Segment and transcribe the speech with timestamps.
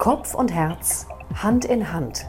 [0.00, 2.26] Kopf und Herz Hand in Hand.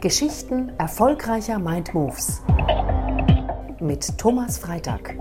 [0.00, 2.42] Geschichten erfolgreicher Mind Moves
[3.78, 5.14] mit Thomas Freitag.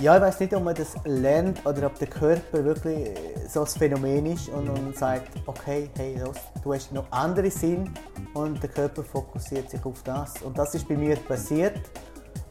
[0.00, 3.10] Ja, ich weiß nicht, ob man das lernt oder ob der Körper wirklich
[3.50, 7.90] so ein Phänomen ist und, und sagt, okay, hey, los, du hast noch andere Sinn
[8.32, 10.40] und der Körper fokussiert sich auf das.
[10.40, 11.82] Und das ist bei mir passiert.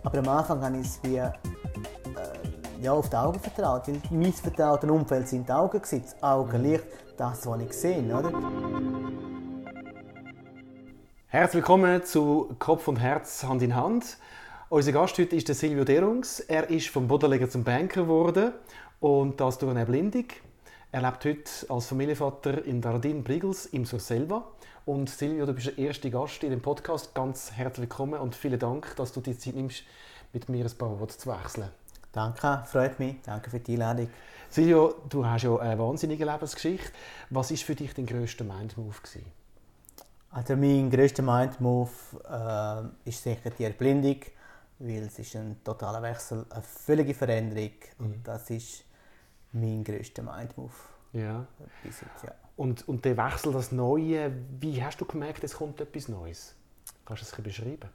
[0.03, 1.31] Aber am Anfang habe ich es wie äh,
[2.83, 3.87] ja, auf die Augen vertraut.
[3.87, 5.81] Weil mein vertrautes Umfeld sind die Augen.
[5.81, 6.83] Das Augenlicht,
[7.17, 8.31] das, was ich gesehen oder?
[11.27, 14.17] Herzlich willkommen zu Kopf und Herz Hand in Hand.
[14.69, 16.41] Unser Gast heute ist Silvio Derungs.
[16.41, 18.51] Er ist vom Bodenleger zum Banker geworden
[18.99, 20.25] und das durch eine Erblindung.
[20.91, 24.43] Er lebt heute als Familienvater in Dardin Brigels im Surselva.
[24.85, 27.15] Und Silvio, du bist der erste Gast in dem Podcast.
[27.15, 29.83] Ganz herzlich willkommen und vielen Dank, dass du die Zeit nimmst,
[30.33, 31.69] mit mir ein paar Worte zu wechseln.
[32.13, 33.17] Danke, freut mich.
[33.23, 34.07] Danke für die Einladung.
[34.49, 36.91] Silvio, du hast ja eine wahnsinnige Lebensgeschichte.
[37.29, 39.01] Was war für dich dein grösster Mindmove?
[40.31, 41.91] Also mein grösster Mindmove
[42.29, 44.17] äh, ist sicher die Erblindung
[44.79, 48.05] weil es ist ein totaler Wechsel, eine völlige Veränderung mhm.
[48.05, 48.83] und das ist
[49.51, 50.89] mein grösster Mindmove.
[51.13, 51.45] Ja.
[51.83, 52.33] Bis jetzt, ja.
[52.55, 56.55] Und, und der Wechsel, das Neue, wie hast du gemerkt, es kommt etwas Neues?
[57.05, 57.89] Kannst du das beschreiben?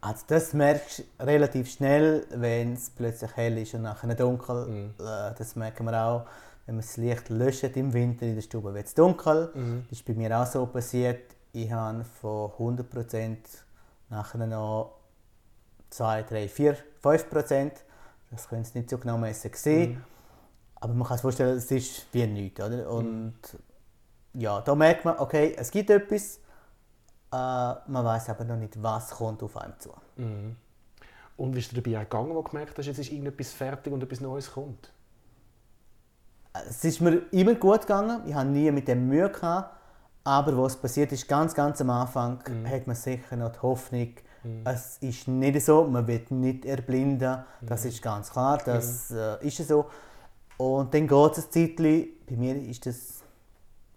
[0.00, 4.66] Also das merkst du relativ schnell, wenn es plötzlich hell ist und nachher dunkel.
[4.66, 4.94] Mhm.
[4.98, 6.26] Äh, das merken wir auch,
[6.66, 9.50] wenn man das Licht löscht im Winter in der Stube, wird es dunkel.
[9.54, 9.86] Mhm.
[9.88, 11.34] Das ist bei mir auch so passiert.
[11.52, 13.36] Ich habe von 100%
[14.10, 14.92] nachher noch
[15.90, 17.72] 2, 3, 4, 5 Prozent.
[18.30, 19.92] Das können Sie nicht so genau messen sehen.
[19.92, 20.04] Mhm.
[20.76, 22.60] Aber man kann sich vorstellen, es ist wie nichts.
[22.60, 22.88] Oder?
[22.90, 24.40] Und mhm.
[24.40, 26.38] ja, da merkt man, okay, es gibt etwas,
[27.32, 29.90] äh, man weiß aber noch nicht, was kommt auf einem zu.
[30.16, 30.56] Mhm.
[31.36, 34.02] Und wie ist dir dabei gegangen, wo du gemerkt hast, jetzt ist irgendetwas fertig und
[34.02, 34.90] etwas Neues kommt?
[36.52, 38.22] Es ist mir immer gut gegangen.
[38.26, 39.76] Ich hatte nie mit dem Mühe gehabt.
[40.24, 42.68] Aber was passiert ist, ganz, ganz am Anfang, mhm.
[42.68, 44.62] hat man sicher noch die Hoffnung, Mhm.
[44.64, 47.90] Es ist nicht so, man wird nicht erblinden, das mhm.
[47.90, 49.86] ist ganz klar, das äh, ist so.
[50.56, 53.17] Und dann geht es ein Zeitchen, bei mir ist das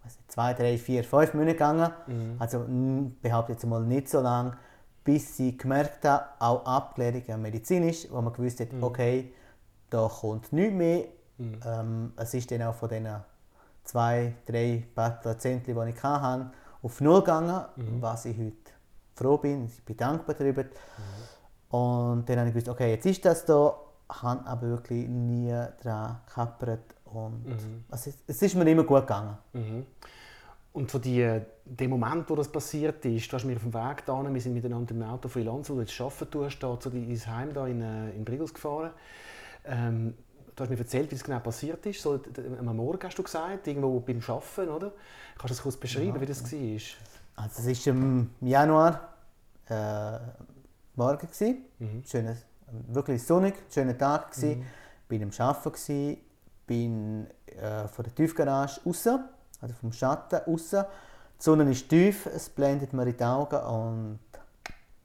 [0.04, 2.36] nicht, zwei, drei, vier, fünf Monate gegangen, mhm.
[2.38, 2.64] also
[3.20, 4.56] behaupte jetzt mal nicht so lange,
[5.04, 8.82] bis ich gemerkt habe, auch Abklärungen medizinisch, wo man gewusst hat, mhm.
[8.82, 9.34] okay,
[9.90, 11.04] da kommt nichts mehr.
[11.38, 11.60] Mhm.
[11.66, 13.08] Ähm, es ist dann auch von diesen
[13.84, 16.50] zwei, drei Prozent, die ich hatte,
[16.82, 18.02] auf null gegangen, mhm.
[18.02, 18.56] was ich heute
[19.14, 20.64] froh bin, ich bin dankbar darüber.
[20.64, 21.76] Mhm.
[21.76, 23.74] Und dann habe ich gewusst, okay, jetzt ist das da,
[24.08, 27.84] habe aber wirklich nie daran gehappert und mhm.
[27.90, 29.36] also es, es, ist mir immer gut gegangen.
[29.52, 29.86] Mhm.
[30.72, 34.06] Und von die, dem Moment, wo das passiert ist, du hast mir auf dem Weg
[34.06, 36.88] da, wir sind miteinander im Auto von Lanz, wo du jetzt arbeiten tust, da zu
[36.88, 38.90] deinem Heim da in, äh, in Brigels gefahren.
[39.66, 40.14] Ähm,
[40.56, 42.00] du hast mir erzählt, wie es genau passiert ist.
[42.00, 42.18] So,
[42.58, 44.92] am Morgen hast du gesagt, irgendwo beim Arbeiten, oder?
[45.36, 46.20] Kannst du das kurz beschreiben, ja.
[46.20, 47.44] wie das war?
[47.44, 49.14] Also es war im Januar
[49.68, 50.18] äh,
[50.94, 51.28] Morgen.
[51.78, 52.02] Mhm.
[52.06, 52.46] Schönes,
[52.88, 54.30] wirklich sonnig, schöner Tag.
[54.32, 54.60] Gewesen.
[54.60, 54.66] Mhm.
[55.08, 56.16] Bin am Arbeiten, gewesen,
[56.66, 60.70] bin äh, von der Tiefgarage raus, also vom Schatten raus.
[60.70, 60.84] Die
[61.38, 64.20] Sonne ist tief, es blendet mir in die Augen und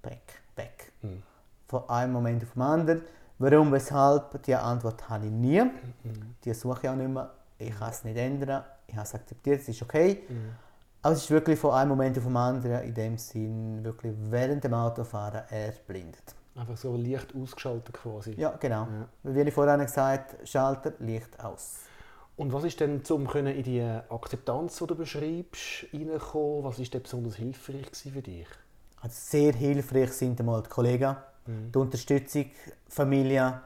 [0.04, 0.92] weg, weg.
[1.02, 1.24] Mhm.
[1.68, 3.02] Von einem Moment auf den anderen.
[3.40, 5.62] Warum, weshalb, die Antwort habe ich nie.
[5.62, 6.36] Mhm.
[6.44, 7.32] Die suche ich auch nicht mehr.
[7.60, 8.64] Ich kann es nicht ändern.
[8.88, 10.24] Ich habe es akzeptiert, es ist okay.
[10.28, 10.56] Mhm.
[11.02, 14.64] Aber es ist wirklich von einem Moment auf den anderen, in dem Sinn, wirklich während
[14.64, 16.36] dem Autofahren erblindet.
[16.58, 18.34] Einfach so Licht ausgeschaltet quasi.
[18.34, 18.88] Ja, genau.
[19.24, 19.32] Ja.
[19.32, 21.82] Wie ich vorhin gesagt habe, Schalter, Licht aus.
[22.36, 26.64] Und was ist denn, um in die Akzeptanz, die du beschreibst, reinkommen?
[26.64, 28.48] Was ist denn besonders hilfreich für dich?
[29.02, 31.16] Also sehr hilfreich sind einmal die Kollegen,
[31.46, 31.72] mhm.
[31.72, 33.62] die Unterstützung, die Familie.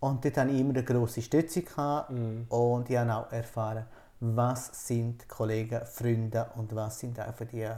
[0.00, 1.64] Und dort hatte ich immer eine grosse Stützung.
[2.08, 2.46] Mhm.
[2.48, 3.86] Und ich habe auch erfahren,
[4.20, 7.68] was sind Kollegen, Freunde und was sind einfach die,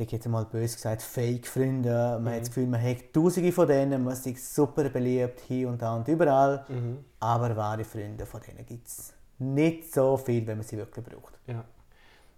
[0.00, 1.90] sage jetzt mal böse gesagt, Fake-Freunde.
[1.90, 2.28] Man mhm.
[2.28, 5.94] hat das Gefühl, man hat tausende von denen, man ist super beliebt hier und da
[5.94, 6.64] und überall.
[6.68, 7.04] Mhm.
[7.20, 11.38] Aber wahre Freunde von denen gibt es nicht so viel, wenn man sie wirklich braucht.
[11.46, 11.64] Ja.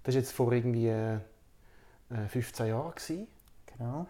[0.03, 1.19] Das war jetzt vor irgendwie äh,
[2.29, 2.93] 15 Jahren.
[2.94, 3.29] Gewesen.
[3.67, 4.06] Genau.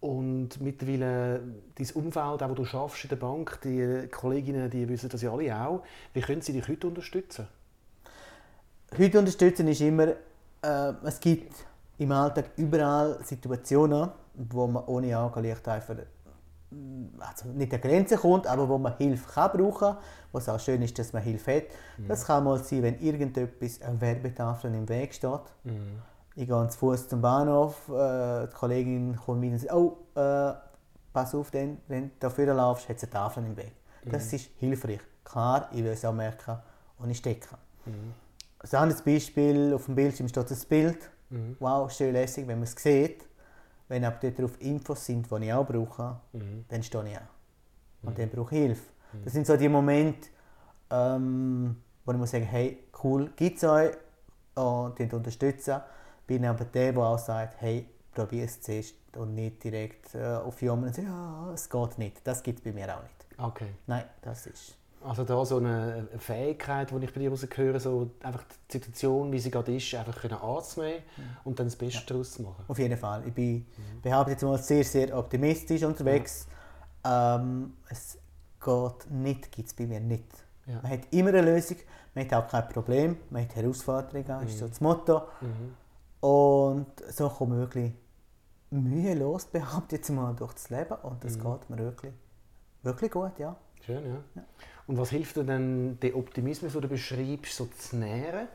[0.00, 1.40] Und mittlerweile
[1.74, 5.32] dein Umfeld, auch wo du schaffst in der Bank, die Kolleginnen, die wissen das ja
[5.32, 5.82] alle auch.
[6.14, 7.46] Wie können sie dich heute unterstützen?
[8.96, 10.08] heute unterstützen ist immer,
[10.62, 11.52] äh, es gibt
[11.98, 15.96] im Alltag überall Situationen, wo man ohne Augenlicht einfach
[16.70, 19.96] mm, also nicht an Grenze kommt, aber wo man Hilfe kann brauchen kann,
[20.32, 21.64] was auch schön ist, dass man Hilfe hat.
[21.98, 22.08] Mhm.
[22.08, 25.40] Das kann mal sein, wenn irgendetwas an Werbetafeln im Weg steht.
[25.64, 26.02] Mhm.
[26.36, 30.52] Ich gehe zu Fuß zum Bahnhof, äh, die Kollegin kommt mir und sagt, oh, äh,
[31.12, 33.72] pass auf, denn, wenn du da vorne laufst, hat es eine Tafel im Weg.
[34.04, 34.36] Das mhm.
[34.36, 35.00] ist hilfreich.
[35.24, 36.58] Klar, ich will es auch merken,
[37.02, 37.58] ohne Stecker.
[37.84, 38.14] Mhm.
[38.60, 40.98] Ein anderes Beispiel, auf dem Bildschirm steht ein Bild.
[41.30, 41.56] Mhm.
[41.58, 43.24] Wow, schön lässig, wenn man es sieht.
[43.88, 46.64] Wenn aber dort drauf Infos sind, die ich auch brauche, mhm.
[46.68, 47.22] dann stehe ich auch.
[48.02, 48.20] Und mhm.
[48.20, 48.82] dann brauche ich Hilfe.
[49.12, 49.24] Mhm.
[49.24, 50.28] Das sind so die Momente,
[50.90, 53.96] ähm, wo ich muss sagen, hey, cool, gibt es euch
[54.54, 55.80] und die unterstützen.
[56.26, 60.60] Bin aber der, der auch sagt, hey, probier es zuerst und nicht direkt äh, auf
[60.60, 62.26] Jammern und sagen, ja, es geht nicht.
[62.26, 63.26] Das gibt es bei mir auch nicht.
[63.38, 63.68] Okay.
[63.86, 64.74] Nein, das ist...
[65.04, 69.38] Also da so eine Fähigkeit, die ich bei dir höre, so einfach die Situation, wie
[69.38, 71.22] sie gerade ist, einfach können anzunehmen mhm.
[71.44, 72.04] und dann das Beste ja.
[72.08, 72.64] daraus zu machen.
[72.66, 73.22] Auf jeden Fall.
[73.26, 74.02] Ich bin, mhm.
[74.02, 76.46] behaupte jetzt mal, sehr, sehr optimistisch unterwegs.
[77.04, 77.36] Ja.
[77.36, 78.18] Ähm, es
[78.64, 80.26] geht nicht, gibt es bei mir nicht.
[80.66, 80.80] Ja.
[80.82, 81.76] Man hat immer eine Lösung,
[82.14, 84.48] man hat auch kein Problem, man hat Herausforderungen, mhm.
[84.48, 85.22] ist so das Motto.
[85.40, 85.74] Mhm.
[86.28, 87.92] Und so kommen wir wirklich
[88.70, 91.42] mühelos, behaupte jetzt mal, durch das Leben und das mhm.
[91.42, 92.12] geht mir wirklich,
[92.82, 93.56] wirklich gut, ja.
[93.84, 94.22] Schön, ja.
[94.34, 94.42] ja.
[94.86, 98.48] Und was hilft dir denn, den Optimismus, den du beschreibst, so zu nähren?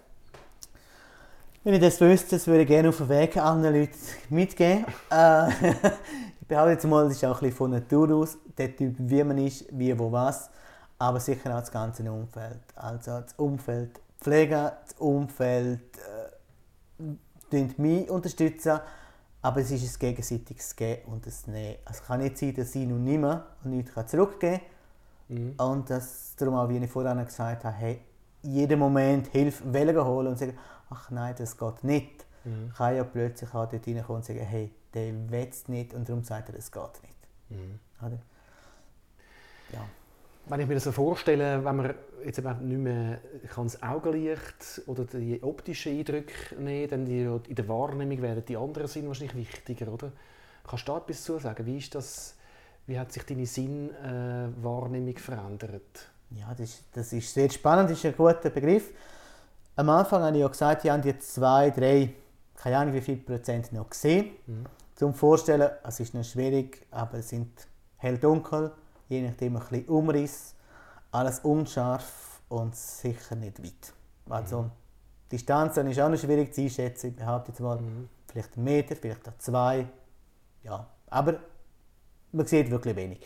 [1.64, 3.98] Wenn ich das wüsste, das würde ich gerne auf den Weg anderen Leuten
[4.30, 4.86] mitgeben.
[5.12, 5.50] äh,
[6.42, 9.24] ich behaupte jetzt mal, das ist auch ein bisschen von Natur aus, der Typ, wie
[9.24, 10.50] man ist, wie, wo, was
[11.04, 12.62] aber sicher auch das ganze Umfeld.
[12.76, 15.82] Also das Umfeld pflegen, das Umfeld
[17.52, 18.80] äh, mich unterstützen,
[19.42, 21.76] aber es ist ein gegenseitiges Geben und ein Nehmen.
[21.84, 24.73] Also es kann nicht sein, dass ich nun nehme und nichts zurückgeben kann.
[25.34, 25.56] Mhm.
[25.58, 28.02] Und das, darum auch, wie ich vorhin gesagt habe, hey,
[28.42, 30.58] jeden Moment Hilfe holen und sagen,
[30.90, 32.26] ach nein, das geht nicht.
[32.44, 32.72] Mhm.
[32.76, 36.24] Kann ja plötzlich auch dort reinkommen und sagen, hey, der will es nicht und darum
[36.24, 37.18] sagt er, es geht nicht.
[37.50, 37.80] Mhm.
[38.06, 38.20] Oder?
[39.72, 39.86] Ja
[40.46, 41.94] wenn ich mir das so vorstelle, wenn man
[42.26, 43.20] jetzt eben nicht mehr
[43.54, 48.58] kann das Augenlicht oder die optischen Eindrücke nehmen, dann die, in der Wahrnehmung werden die
[48.58, 50.12] anderen Sinne wahrscheinlich wichtiger, oder?
[50.68, 51.66] Kannst du da etwas zu sagen?
[51.66, 52.36] Wie, ist das,
[52.86, 56.10] wie hat sich deine Sinnwahrnehmung verändert?
[56.32, 58.92] Ja, das ist, das ist sehr spannend, das ist ein guter Begriff.
[59.76, 62.14] Am Anfang habe ich ja gesagt, ich habe die zwei, drei,
[62.56, 64.32] keine Ahnung wie viel Prozent noch gesehen.
[64.46, 64.66] Mhm.
[64.96, 67.50] Zum Vorstellen, es ist noch schwierig, aber es sind
[67.98, 68.72] hell-dunkel
[69.14, 70.56] je nachdem ein bisschen Umriss,
[71.12, 73.94] alles unscharf und sicher nicht weit.
[74.30, 74.72] Also mhm.
[75.32, 78.10] die Distanz ist auch noch schwierig zu einschätzen, ich behaupte jetzt mal, mhm.
[78.28, 79.88] vielleicht einen Meter, vielleicht auch zwei,
[80.64, 81.40] ja, aber
[82.34, 83.20] man sieht wirklich wenig.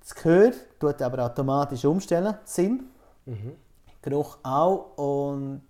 [0.00, 2.84] Das Gehör tut aber automatisch umstellen, Sinn,
[3.26, 3.52] mhm.
[4.00, 5.62] Geruch auch und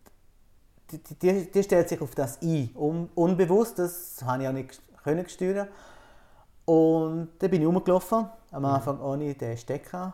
[0.91, 4.81] die, die, die, stellt sich auf das ein, Un, unbewusst, das habe ich auch nicht
[5.03, 5.69] können steuern.
[6.65, 8.69] Und dann bin ich rumgelaufen am mhm.
[8.69, 10.13] Anfang ohne den Stecker,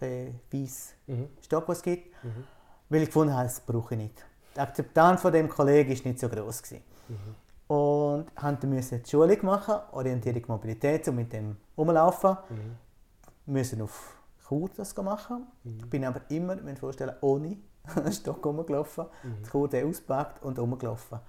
[0.00, 1.28] den weißen mhm.
[1.42, 2.44] Stock, den es gibt, mhm.
[2.88, 4.24] weil ich gefunden habe, das brauche ich nicht.
[4.56, 6.62] Die Akzeptanz von dem Kollegen war nicht so groß.
[7.08, 7.16] Mhm.
[7.68, 8.26] Und
[8.64, 12.36] musste die Schulung machen, Orientierung Mobilität, um mit dem rumlaufen.
[12.48, 13.52] Mhm.
[13.52, 14.16] Müssen auf
[14.46, 15.46] Chur das machen.
[15.64, 15.78] Mhm.
[15.78, 17.58] Ich bin aber immer, wenn ich vorstellen, ohne
[18.10, 19.04] Stock rumgelaufen.
[19.22, 19.42] Mhm.
[19.44, 21.20] Die Chur ausgepackt und rumgelaufen.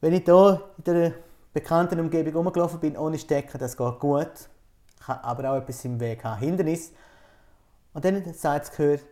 [0.00, 1.14] Wenn ich hier in der
[1.52, 4.48] bekannten Umgebung rumgelaufen bin, ohne Stecker, das geht gut
[5.06, 6.92] aber auch etwas im Weg haben, Hindernis.
[7.92, 9.04] Und dann sagt es gehört,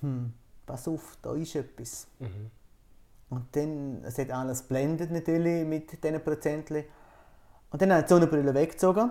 [0.00, 0.32] hm,
[0.66, 2.06] pass auf, da ist etwas.
[2.18, 2.50] Mhm.
[3.34, 6.84] Und dann, es hat alles blendet natürlich mit diesen Prozentchen.
[7.70, 9.10] Und dann ich die Sonnenbrille weggezogen,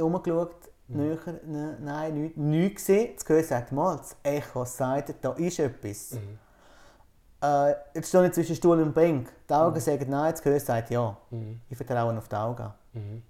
[0.00, 0.96] umgeschaut, mhm.
[0.96, 3.12] näher, ne, nein, nichts, nichts gesehen.
[3.16, 6.12] Das Gehör sagt mal, das Echo sagt, da ist etwas.
[6.12, 6.38] Mhm.
[7.42, 9.32] Äh, jetzt stehe ich zwischen Stuhl und Bank.
[9.48, 9.80] Die Augen mhm.
[9.80, 11.16] sagen nein, das Gehör sagt ja.
[11.30, 11.60] Mhm.
[11.68, 12.72] Ich vertraue auf die Augen.
[12.92, 13.22] Mhm.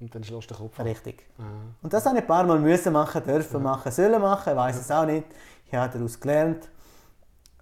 [0.00, 1.26] Und dann schlägst du den Kopf Richtig.
[1.38, 1.42] Ah.
[1.82, 3.58] Und das habe ich ein paar Mal müssen machen, dürfen ja.
[3.58, 4.80] machen, sollen machen, ich weiß ja.
[4.80, 5.26] es auch nicht.
[5.66, 6.68] Ich habe daraus gelernt.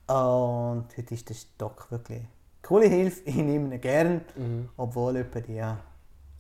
[0.08, 2.28] Und heute ist der Stock wirklich eine
[2.62, 3.20] coole Hilfe.
[3.26, 4.70] Ich nehme ihn gerne, mhm.
[4.78, 5.78] obwohl jemand ja,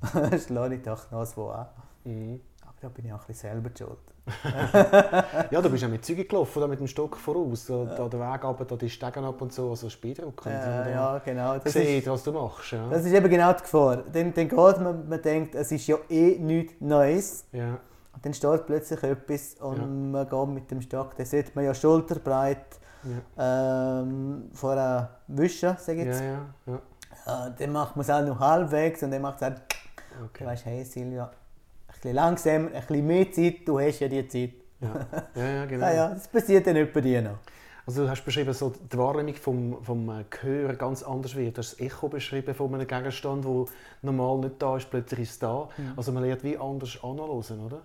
[0.46, 1.66] schlage ich doch noch so an.
[2.04, 2.40] Mhm.
[2.62, 3.98] Aber da bin ich auch ein bisschen selber schuld.
[5.50, 7.66] ja, du bist ja mit Züge gelaufen, da mit dem Stock voraus.
[7.66, 10.46] Da, da der Weg ab, da die Stegen ab und so, also Speedruck.
[10.46, 11.58] Ja, ja, genau.
[11.58, 12.72] Das sieht, was du machst.
[12.72, 12.88] Ja.
[12.88, 13.98] Das ist eben genau die Gefahr.
[13.98, 17.46] Dann, dann geht man, man denkt, es ist ja eh nichts Neues.
[17.52, 17.80] Ja.
[18.14, 19.86] Und dann steht plötzlich etwas und ja.
[19.86, 24.00] man geht mit dem Stock, dann sieht man ja schulterbreit ja.
[24.00, 26.20] ähm, vor einer Wische, sage ich jetzt.
[26.20, 27.46] Ja, ja.
[27.46, 29.60] Äh, dann macht man es auch noch halbwegs und dann macht es halt,
[30.24, 30.44] okay.
[30.44, 31.30] du weißt, hey Silvia,
[32.00, 34.52] bisschen langsamer, ein bisschen mehr Zeit, du hast ja die Zeit.
[34.80, 35.86] Ja, ja, genau.
[35.86, 37.38] ja, ja, das passiert dann bei dir noch.
[37.86, 41.56] Also du hast beschrieben, dass die Wahrnehmung vom, vom Gehör ganz anders wird.
[41.56, 43.64] Du hast das Echo beschrieben von einem Gegenstand, der
[44.02, 45.70] normal nicht da ist, plötzlich ist es da.
[45.78, 45.92] Mhm.
[45.96, 47.80] Also man lernt wie anders anhören, oder?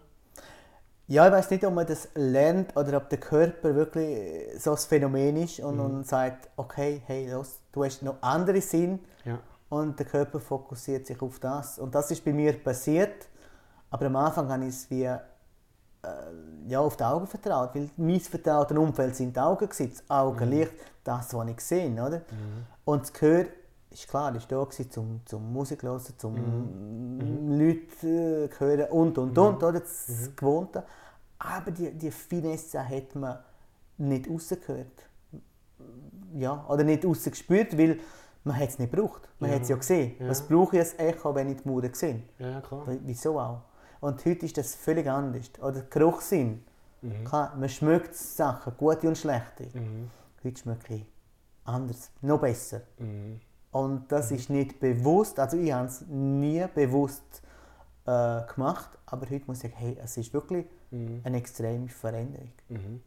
[1.07, 4.77] Ja, ich weiß nicht, ob man das lernt oder ob der Körper wirklich so ein
[4.77, 5.81] Phänomen ist und, mhm.
[5.81, 9.37] und sagt, okay, hey, los, du hast noch andere Sinn ja.
[9.69, 11.77] und der Körper fokussiert sich auf das.
[11.77, 13.27] Und das ist bei mir passiert.
[13.89, 15.19] Aber am Anfang habe ich es wie äh,
[16.67, 20.73] ja, auf die Augen vertraut, weil mein vertrautes Umfeld sind die Augen gewesen, das Augenlicht,
[21.03, 22.21] das, was ich gesehen oder?
[22.85, 23.45] Und das Gehör,
[23.93, 27.57] ist klar, ist da gewesen, zum, zum Musik hören, zum Mhm.
[27.59, 29.79] Leute äh, hören und und und, oder?
[29.79, 30.83] Das Gewohnte.
[31.39, 33.37] Aber die, die Finesse hat man
[33.97, 35.07] nicht rausgehört.
[36.35, 37.99] Ja, oder nicht rausgespürt, weil
[38.43, 39.27] man hat es nicht gebraucht.
[39.39, 39.55] Man Ja.
[39.57, 40.15] hat es ja gesehen.
[40.19, 40.29] Ja.
[40.29, 42.23] Was brauche ich als Echo, wenn ich die Mauern sehe?
[42.39, 42.85] Ja, klar.
[43.03, 43.61] Wieso auch?
[44.01, 45.49] Und heute ist das völlig anders.
[45.59, 46.63] Oder der Geruchssinn.
[47.01, 47.23] Mhm.
[47.25, 49.65] Klar, man schmeckt Sachen, gute und schlechte.
[49.73, 50.09] Mhm.
[50.43, 51.05] Heute schmecke ich
[51.65, 52.81] anders, noch besser.
[52.97, 53.39] Mhm.
[53.73, 57.41] Und das ist nicht bewusst, also ich habe es nie bewusst
[58.05, 61.21] äh, gemacht, aber heute muss ich sagen, hey, es ist wirklich Mhm.
[61.23, 62.51] eine extreme Veränderung.
[62.69, 63.01] Mhm.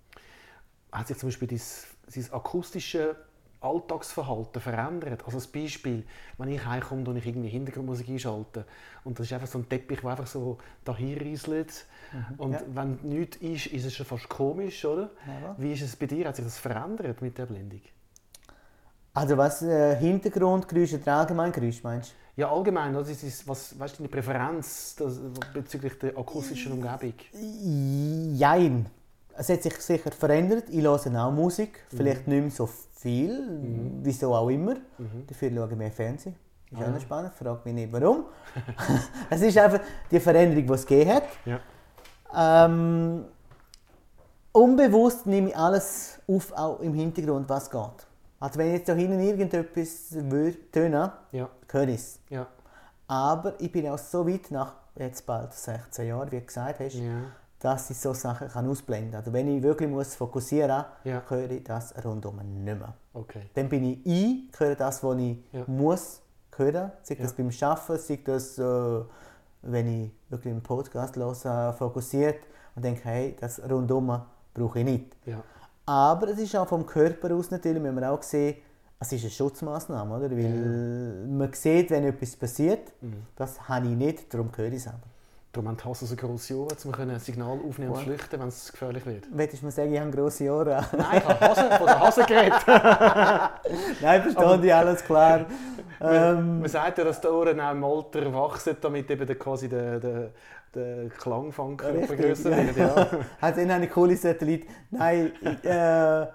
[0.92, 3.16] Hat sich zum Beispiel dein, akustische
[3.60, 5.24] Alltagsverhalten verändert?
[5.24, 6.04] Also als Beispiel,
[6.36, 8.64] wenn ich heimkomme und ich irgendwie Hintergrundmusik einschalte
[9.04, 11.86] und das ist einfach so ein Teppich, der einfach so dahin rieselt
[12.38, 12.62] und ja.
[12.74, 15.10] wenn nichts ist, ist es schon fast komisch, oder?
[15.26, 15.54] Ja.
[15.58, 16.28] Wie ist es bei dir?
[16.28, 17.82] Hat sich das verändert mit der Blendung?
[19.16, 23.98] Also was äh, Hintergrundgeräusche oder Allgemeingeräusche meinst Ja, allgemein, was ist das- was, was ist
[24.00, 25.18] deine Präferenz das,
[25.54, 27.14] bezüglich der akustischen Umgebung?
[27.32, 27.38] du?
[28.34, 28.86] Jein.
[29.38, 30.64] Es hat sich sicher verändert.
[30.70, 33.32] Ich höre auch Musik, vielleicht nicht mehr so viel,
[34.02, 34.74] wieso auch immer.
[35.26, 36.34] Dafür schaue ich mehr Fernsehen.
[36.70, 38.24] Ist auch noch spannend, frage mich nicht warum.
[39.30, 39.80] es ist einfach
[40.10, 41.24] die Veränderung, die es gegeben hat.
[41.44, 41.60] Ja.
[42.66, 43.24] Ähm,
[44.52, 48.06] unbewusst nehme ich alles auf, auch im Hintergrund, was geht.
[48.38, 52.18] Also wenn jetzt da hinten irgendetwas würde tönen, Ja, höre ich es.
[52.28, 52.46] ja,
[53.08, 56.94] Aber ich bin auch so weit nach jetzt bald 16 Jahren, wie du gesagt hast,
[56.94, 57.22] ja.
[57.60, 59.20] dass ich so Sachen kann ausblenden kann.
[59.20, 62.94] Also wenn ich wirklich muss fokussieren muss, höre ich das rundum nicht mehr.
[63.14, 63.42] Okay.
[63.54, 66.20] Dann bin ich ein, höre das, was ich muss
[66.56, 66.92] hören.
[67.02, 69.00] Sei das beim Arbeiten, sei das, äh,
[69.62, 72.40] wenn ich wirklich einen Podcast höre, fokussiert
[72.74, 74.20] und denke, hey, das rundum
[74.54, 75.16] brauche ich nicht.
[75.26, 75.42] Ja.
[75.86, 78.56] Aber es ist auch vom Körper aus natürlich, müssen wir auch sehen,
[78.98, 80.30] es ist eine Schutzmaßnahme, oder?
[80.30, 83.22] Weil man sieht, wenn etwas passiert, Mhm.
[83.36, 85.00] das habe ich nicht, darum höre ich es aber.
[85.56, 88.70] Darum haben die Hasen so grosse Ohren, um ein Signal aufnehmen und flüchten, wenn es
[88.70, 89.24] gefährlich wird.
[89.32, 90.84] Willst du mir sagen, ich habe grosse Ohren?
[90.98, 92.62] Nein, ich habe Hase, von der Hase geredet.
[94.02, 95.46] Nein, verstehe ich, alles klar.
[95.98, 99.66] ähm, Man sagt ja, dass die Ohren auch im Alter wachsen, damit eben der, quasi
[99.70, 100.30] der, der,
[100.74, 102.76] der Klangfangkörper Richtig, grösser wird.
[102.76, 103.50] Ja.
[103.50, 104.68] dann habe ich coole Satelliten.
[104.90, 106.26] Nein, ich, äh,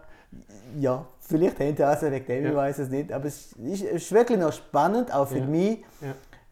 [0.79, 2.55] ja, vielleicht haben die also wegen dem, ich Ja.
[2.57, 3.11] weiß es nicht.
[3.13, 5.45] Aber es ist, ist wirklich noch spannend, auch für Ja.
[5.45, 5.83] mich,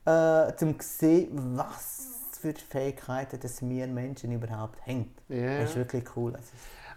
[0.06, 0.48] Ja.
[0.50, 2.06] äh, zum sehen, was
[2.39, 5.13] für Fähigkeiten das wir Menschen überhaupt haben.
[5.27, 5.60] Ja.
[5.62, 6.34] Das ist wirklich cool.
[6.36, 6.48] Also,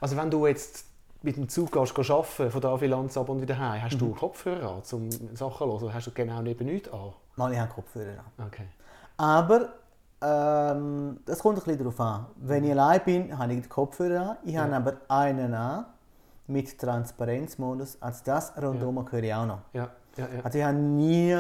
[0.00, 0.87] Also wenn du jetzt
[1.22, 3.99] mit dem Zug gehst, gehst arbeiten, von da Lanz ab und wieder heim, hast Mhm.
[3.99, 5.70] du Kopfhörer an, um Sachen zu hören?
[5.70, 7.12] Oder hast du genau neben nichts an?
[7.37, 8.46] mal, ich habe Kopfhörer an.
[8.46, 8.66] Okay.
[9.16, 9.68] Aber
[10.20, 12.26] ähm, das kommt ein bisschen darauf an.
[12.37, 14.37] Wenn ich allein bin, habe ich den Kopfhörer an.
[14.44, 14.76] Ich habe Ja.
[14.76, 15.87] aber einen an
[16.46, 17.99] mit Transparenzmodus.
[18.00, 19.58] Also das rundum höre ich auch noch.
[19.72, 20.40] Ja, ja, ja.
[20.44, 21.37] Also ich habe nie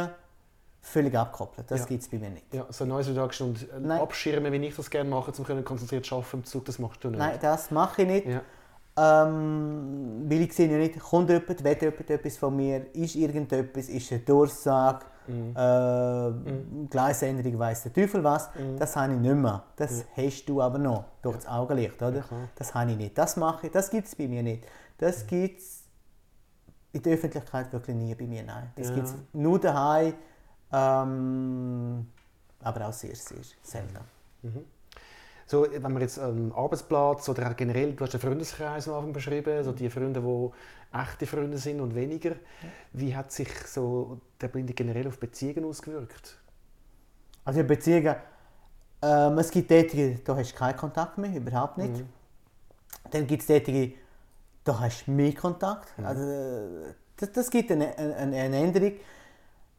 [0.84, 1.70] völlig abgekoppelt.
[1.70, 1.86] Das Ja.
[1.86, 2.52] gibt es bei mir nicht.
[2.52, 4.00] ja so Noise Reduction und Nein.
[4.00, 7.02] abschirmen, wie ich das gerne mache, um können konzentriert zu arbeiten im Zug, das machst
[7.04, 7.18] du nicht.
[7.18, 8.26] Nein, das mache ich nicht.
[8.26, 8.42] Ja.
[9.26, 13.88] Ähm, weil ich sehe ja nicht, kommt jemand, will jemand etwas von mir, ist irgendetwas,
[13.88, 15.54] ist eine Durchsage, Mhm.
[15.56, 18.50] äh, Gleisänderung, weiss der Teufel was.
[18.54, 18.76] Mhm.
[18.76, 19.62] Das habe ich nicht mehr.
[19.76, 22.16] Das hast du aber noch, durch das Augenlicht, oder?
[22.16, 22.48] Ja, klar.
[22.56, 23.16] das habe ich nicht.
[23.16, 24.66] Das mache ich, das gibt es bei mir nicht.
[24.98, 25.84] Das gibt es
[26.92, 28.72] in der Öffentlichkeit wirklich nie bei mir, nein.
[28.76, 28.94] Das Ja.
[28.96, 30.14] gibt es nur daheim,
[30.72, 32.06] ähm,
[32.60, 33.98] aber auch sehr, sehr selten.
[35.46, 39.12] So, wenn man jetzt am Arbeitsplatz oder auch generell, du hast den Freundeskreis am Anfang
[39.12, 42.36] beschrieben, so die Freunde, die echte Freunde sind und weniger.
[42.92, 46.38] Wie hat sich so der Blinde generell auf Beziehungen ausgewirkt?
[47.44, 48.16] Also in Beziehungen,
[49.02, 51.98] ähm, es gibt solche, da hast du keinen Kontakt mehr, überhaupt nicht.
[51.98, 52.08] Mhm.
[53.10, 53.92] Dann gibt es solche,
[54.64, 55.98] da hast du mehr Kontakt.
[55.98, 56.06] Mhm.
[56.06, 58.92] Also, äh, das, das gibt eine, eine, eine Änderung.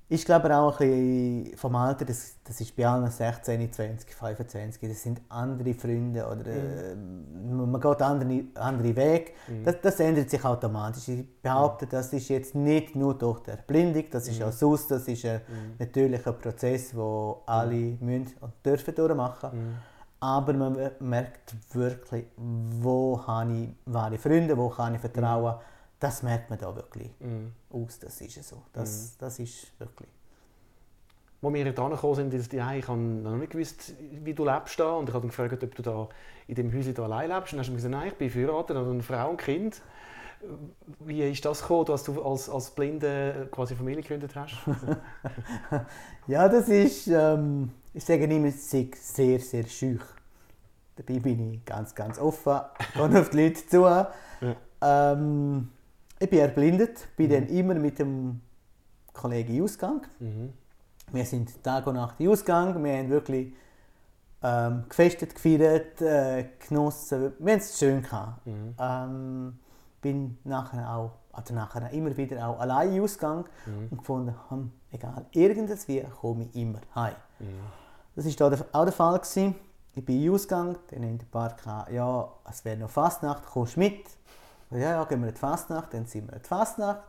[0.09, 4.89] Ich glaube auch ein bisschen vom Alter, das, das ist bei allen 16, 20, 25,
[4.89, 9.31] das sind andere Freunde oder äh, man geht andere, andere Wege.
[9.63, 11.07] Das, das ändert sich automatisch.
[11.07, 15.07] Ich behaupte, das ist jetzt nicht nur durch die Erblindung, das ist auch sonst, das
[15.07, 15.41] ist ein
[15.79, 19.49] natürlicher Prozess, den alle müssen und dürfen durchmachen.
[20.19, 25.55] Aber man merkt wirklich, wo habe ich wahre Freunde, wo kann ich vertrauen.
[26.03, 27.11] Das merkt man da wirklich
[27.69, 27.97] aus.
[27.97, 28.61] Das ist so.
[28.73, 30.09] Das, das ist wirklich.
[31.41, 34.77] Als wir hierher gekommen sind, ist die ich habe noch nicht gewusst, wie du lebst
[34.77, 34.95] da.
[34.95, 36.09] Und ich habe gefragt, ob du da
[36.47, 37.53] in dem Häuschen da allein lebst.
[37.53, 39.81] Und dann hast du gesagt, nein, ich bin verheiratet, habe eine Frau und Kind.
[40.99, 44.55] Wie ist das gekommen, dass du als, als Blinde quasi Familie gegründet hast?
[46.27, 50.03] Ja, das ist, ähm, ich sage immer, sehr, sehr schüch.
[50.97, 52.59] Dabei bin ich ganz, ganz offen,
[52.93, 53.83] gehe auf die Leute zu.
[53.83, 54.13] Ja.
[54.81, 55.69] Ähm,
[56.23, 57.33] ich bin erblindet, bin mhm.
[57.33, 58.39] dann immer mit dem
[59.11, 60.01] Kollegen Ausgang.
[60.19, 60.53] Mhm.
[61.11, 63.53] Wir sind Tag und Nacht in Ausgang, wir haben wirklich
[64.41, 67.33] ähm, gefestet, gefeiert, äh, genossen.
[67.39, 68.45] Wir haben es schön gehabt.
[68.45, 68.75] Mhm.
[68.79, 69.59] Ähm,
[70.01, 73.87] bin nachher auch, also nachher immer wieder auch allein Ausgang mhm.
[73.91, 77.15] und gefunden, hm, egal, irgendwie komme ich immer heim.
[77.39, 77.45] Mhm.
[78.15, 79.19] Das war auch der Fall.
[79.19, 79.55] Gewesen.
[79.95, 84.05] Ich bin Ausgang, dann die Paar gesagt, ja, es wäre noch Fastnacht, kommst du mit?
[84.73, 87.03] Ja, ja, gehen wir in die Fastnacht, dann sind wir in die Fastnacht.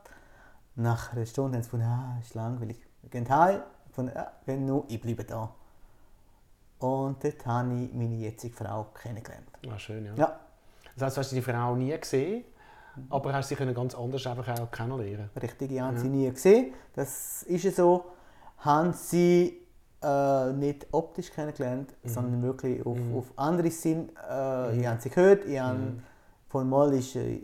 [0.76, 2.78] Nach einer Stunde haben sie gefunden, ah, ist langweilig.
[3.02, 5.50] Wir gehen heim, gefunden, ja, gehen nur, ich bleibe da.
[6.78, 9.49] Und dort habe ich meine jetzige Frau kennengelernt.
[9.71, 10.14] Ah, schön, ja.
[10.14, 10.40] ja.
[10.97, 12.44] Das heißt, du hast die Frau nie gesehen,
[13.11, 16.00] aber hast sie ganz anders einfach auch kennenlernen Richtig, ich habe ja.
[16.00, 16.75] sie nie gesehen.
[16.94, 18.04] Das ist so.
[18.59, 19.64] Haben sie
[20.02, 22.09] äh, nicht optisch kennengelernt, mhm.
[22.09, 23.16] sondern wirklich auf, mhm.
[23.16, 24.11] auf andere Sinn.
[24.28, 24.80] Äh, mhm.
[24.80, 26.02] Ich habe sie gehört, ich habe mhm.
[26.55, 27.41] Von mal ist äh,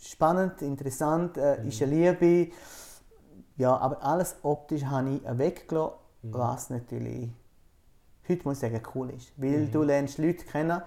[0.00, 1.68] spannend, interessant, äh, mhm.
[1.68, 2.52] ist eine Liebe.
[3.56, 6.34] Ja, aber alles optisch habe ich weggelassen, mhm.
[6.34, 7.32] was natürlich
[8.28, 9.32] heute muss ich sagen cool ist.
[9.36, 9.72] Weil mhm.
[9.72, 10.80] du lernst Leute kennen,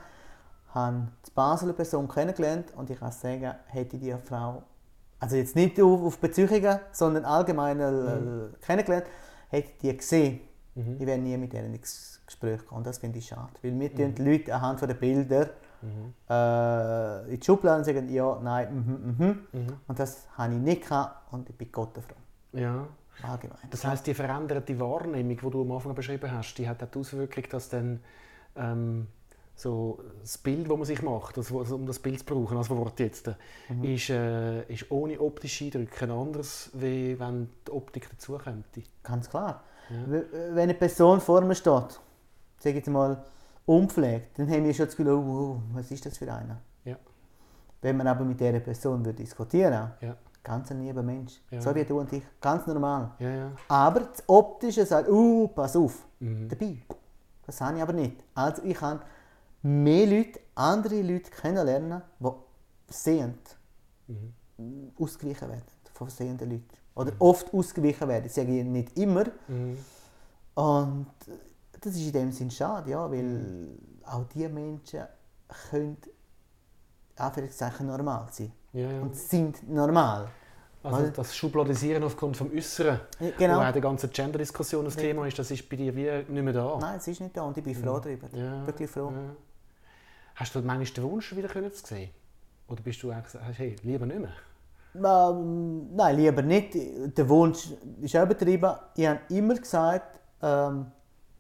[0.70, 4.63] habe die Basel Person kennengelernt und ich kann sagen, hätte die Frau,
[5.20, 8.53] also jetzt nicht auf, auf Beziehungen, sondern allgemein äh, mhm.
[8.62, 9.08] kennengelernt,
[9.50, 10.39] hätte die gesehen,
[10.74, 10.96] mhm.
[11.00, 12.84] ich wäre nie mit denen ins Gespräch gekommen.
[12.84, 13.53] Das finde ich schade.
[13.62, 14.15] Weil wir mhm.
[14.15, 15.50] die Leute anhand der Bilder
[15.81, 16.13] mhm.
[16.29, 19.74] äh, in die Schublade sagen, ja, nein, mhm, mhm, mhm.
[19.88, 22.60] Und das habe ich nicht gehabt und ich bin Gott froh.
[22.60, 22.88] Ja.
[23.24, 23.57] Allgemein.
[23.72, 27.43] Das heißt, die veränderte Wahrnehmung, die du am Anfang beschrieben hast, die hat die Auswirkung,
[27.50, 28.00] dass dann
[28.55, 29.07] ähm,
[29.55, 33.00] so das Bild, das man sich macht, also, um das Bild zu brauchen als Wort
[33.00, 33.31] jetzt,
[33.69, 33.84] mhm.
[33.84, 38.65] ist, äh, ist ohne optische Eindrücke anders, wie wenn die Optik dazukommt.
[39.01, 39.63] Ganz klar.
[39.89, 40.22] Ja.
[40.51, 42.00] Wenn eine Person vor mir steht,
[42.59, 43.23] sage jetzt mal,
[43.65, 46.57] unpflegt, dann haben wir schon das Gefühl, oh, oh, was ist das für einer?
[46.85, 46.95] Ja.
[47.81, 50.15] Wenn man aber mit dieser Person würde diskutieren ja.
[50.43, 51.62] ganz ein lieber Mensch, ja.
[51.62, 53.12] so wie du und ich, ganz normal.
[53.19, 53.51] Ja.
[53.67, 56.47] Aber das Optische sagt, uh, pass auf, mhm.
[56.49, 56.77] dabei.
[57.45, 58.23] Das habe ich aber nicht.
[58.34, 59.01] Also ich habe
[59.62, 62.29] mehr Leute, andere Leute kennenlernen, die
[62.88, 63.58] sehend
[64.08, 64.91] mhm.
[64.97, 66.67] ausgewichen werden von sehenden Leuten.
[66.95, 67.17] Oder mhm.
[67.19, 69.25] oft ausgewichen werden, ich sage nicht immer.
[69.47, 69.77] Mhm.
[70.55, 71.08] Und
[71.81, 73.77] das ist in dem Sinn schade, ja, weil mhm.
[74.05, 75.01] auch diese Menschen
[75.69, 75.97] können
[77.15, 78.51] Anführungszeichen normal sein.
[78.73, 79.01] Ja, ja.
[79.01, 80.29] Und sind normal.
[80.83, 82.99] Also das Schubladisieren aufgrund vom Äußeren,
[83.37, 83.57] genau.
[83.57, 86.53] wo auch die ganze Gender-Diskussion das Thema ist, das ist bei dir wie nicht mehr
[86.53, 86.77] da.
[86.79, 88.27] Nein, es ist nicht da und ich bin froh darüber.
[88.31, 88.65] Ja.
[88.65, 89.11] Wirklich froh.
[89.11, 89.35] Ja.
[90.35, 92.11] Hast du manchmal den Wunsch, wieder zu sehen?
[92.67, 94.31] Oder bist du eigentlich hey, lieber nicht mehr?
[94.95, 96.75] Ähm, nein, lieber nicht.
[96.75, 97.69] Der Wunsch
[98.01, 98.71] ist auch übertrieben.
[98.95, 100.91] Ich habe immer gesagt, ähm,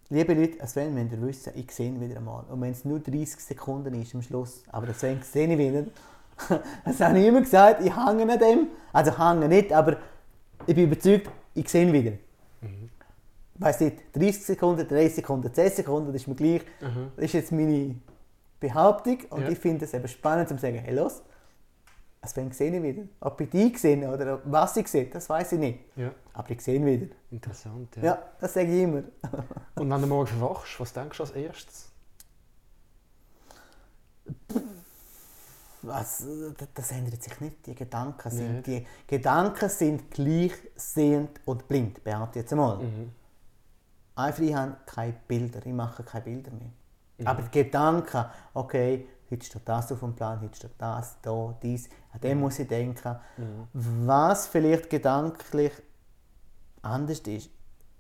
[0.09, 2.43] liebe Leute, Sven, wenn ihr wisst, ich sehe ihn wieder einmal.
[2.49, 5.85] Und wenn es nur 30 Sekunden ist am Schluss, aber Sven sehe ich wieder.
[6.85, 8.67] das habe ich immer gesagt, ich hänge an dem.
[8.93, 9.97] Also hänge nicht, aber
[10.65, 12.11] ich bin überzeugt, ich sehe ihn wieder.
[12.61, 12.89] Mhm.
[13.55, 16.61] Weiss nicht, 30 Sekunden, 30 Sekunden, 10 Sekunden, das ist mir gleich.
[16.81, 17.11] Mhm.
[17.15, 17.95] Das ist jetzt meine
[18.59, 19.49] Behauptung und ja.
[19.49, 21.21] ich finde es eben spannend zu sagen, hey los,
[22.27, 23.07] also wenn sehe ich wieder.
[23.21, 25.79] Ob ich die sehe oder was ich sehe, das weiß ich nicht.
[25.95, 26.11] Ja.
[26.33, 27.07] Aber ich sehe ihn wieder.
[27.31, 28.03] Interessant, ja.
[28.03, 29.03] Ja, das sage ich immer.
[29.75, 31.91] und wenn du morgen verwachst, was denkst du als erstes?
[35.83, 36.25] Was,
[36.73, 37.65] das ändert sich nicht.
[37.65, 42.79] Die Gedanken sind, die Gedanken sind gleichsehend und blind, behaupte ich jetzt einmal.
[42.79, 43.11] Mhm.
[44.15, 46.71] Einfach, ich habe keine Bilder, ich mache keine Bilder mehr.
[47.19, 47.27] Mhm.
[47.27, 51.89] Aber die Gedanken, okay, heute steht das auf dem Plan, heute steht das, da, dies,
[52.11, 52.43] an dem mhm.
[52.43, 53.15] muss ich denken.
[53.37, 53.67] Mhm.
[54.05, 55.71] Was vielleicht gedanklich
[56.81, 57.49] anders ist,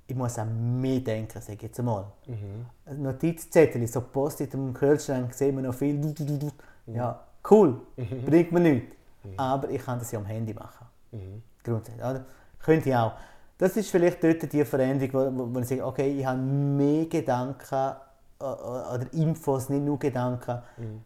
[0.09, 2.05] ich muss an mehr denken, sage ich jetzt einmal.
[2.25, 3.03] Mhm.
[3.03, 5.95] Notizzettel, so Post-it im Kühlschrank, sehen wir noch viel.
[5.95, 6.51] Mhm.
[6.87, 7.19] Ja,
[7.51, 8.25] cool, mhm.
[8.25, 8.95] bringt mir nichts.
[9.23, 9.33] Mhm.
[9.37, 10.87] Aber ich kann das ja am Handy machen.
[11.11, 11.43] Mhm.
[11.63, 12.05] Grundsätzlich.
[12.05, 12.25] Oder?
[12.59, 13.13] Könnte ich auch.
[13.57, 17.95] Das ist vielleicht dort die Veränderung, wo, wo ich sage, okay, ich habe mehr Gedanken
[18.39, 21.03] oder Infos, nicht nur Gedanken, mhm.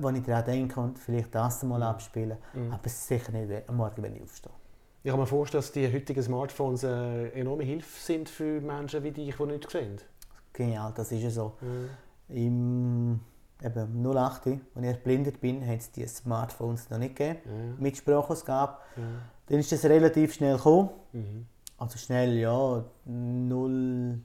[0.00, 1.82] Wo ich daran denke und vielleicht das mal mhm.
[1.82, 2.38] abspielen.
[2.52, 2.72] Mhm.
[2.72, 4.52] Aber sicher nicht am Morgen, wenn ich aufstehe.
[5.02, 9.10] Ich kann mir vorstellen, dass die heutigen Smartphones eine enorme Hilfe sind für Menschen wie
[9.10, 9.98] dich, die nicht sehen.
[10.52, 11.52] Genial, das ist ja so.
[11.60, 11.90] Mhm.
[12.34, 13.20] Im
[13.62, 17.74] eben 08, als ich erblindet bin, hat es die Smartphones noch nicht gegeben, ja.
[17.78, 18.76] mit Sprachausgabe.
[18.96, 19.02] Ja.
[19.46, 20.90] Dann ist das relativ schnell gekommen.
[21.12, 21.46] Mhm.
[21.78, 24.20] Also schnell, ja, 0,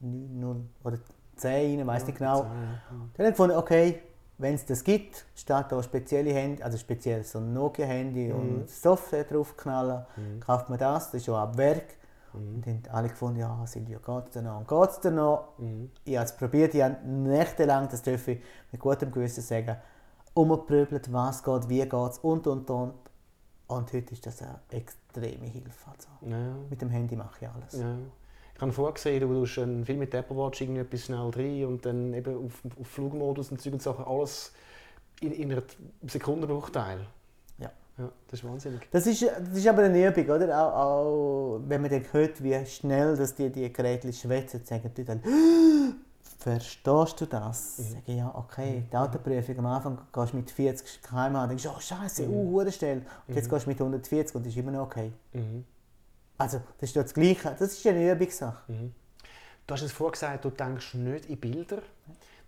[0.00, 0.98] 0 oder
[1.36, 2.42] 10 rein, weiß nicht genau.
[2.42, 2.52] 10, ja.
[2.90, 4.00] Dann habe ich gefunden, okay,
[4.38, 8.34] wenn es das gibt, statt da spezielle Handy, also speziell so ein Nokia-Handy mhm.
[8.34, 10.40] und Software draufknallen, mhm.
[10.40, 11.96] kauft man das, das ist schon ab Werk.
[12.32, 14.58] Und haben alle gefunden, ja, Silvio, geht es dir noch?
[14.58, 15.54] Und geht es dir noch?
[15.58, 15.90] Mhm.
[16.04, 19.76] Ich habe es probiert, ich habe nächtelang, das darf ich mit gutem Gewissen sagen,
[20.34, 22.94] umgeprübelt, was geht, wie geht es und, und, und.
[23.66, 25.90] Und heute ist das eine extreme Hilfe.
[25.90, 26.54] Also, Ja.
[26.70, 27.72] mit dem Handy mache ich alles.
[27.72, 27.96] Ja.
[28.58, 31.86] Ich habe vorgesehen, du tust einen Film mit der Apple Watch etwas schnell rein und
[31.86, 34.52] dann eben auf, auf Flugmodus und Zeug und Sachen, alles
[35.20, 35.62] in, in einem
[36.04, 37.06] Sekundenbruchteil.
[37.58, 37.70] Ja.
[37.98, 38.10] ja.
[38.28, 38.88] Das ist wahnsinnig.
[38.90, 40.60] Das ist, das ist aber eine Übung, oder?
[40.60, 45.04] Auch, auch wenn man dann hört, wie schnell dass die, die Geräte schwätzen, sagen die
[45.04, 45.22] dann,
[46.40, 47.78] verstehst du das?
[47.78, 47.82] Mhm.
[47.84, 48.82] Sage ja, okay.
[48.92, 52.34] Die Autoprüfung am Anfang gehst du mit 40 km und denkst, oh Scheiße, Mhm.
[52.34, 53.02] uh, schnell.
[53.28, 55.12] Und jetzt gehst du mit 140 und das ist immer noch okay.
[55.32, 55.64] Mhm.
[56.38, 57.54] Also, das ist ja das Gleiche.
[57.58, 58.72] Das ist eine Übungssache.
[58.72, 58.94] Mhm.
[59.66, 61.82] Du hast es vorgesagt, du denkst nicht in Bilder.